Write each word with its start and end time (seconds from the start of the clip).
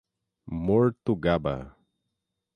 Mortugaba 0.65 1.55